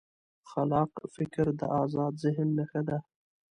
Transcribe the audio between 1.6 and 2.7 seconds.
ازاد ذهن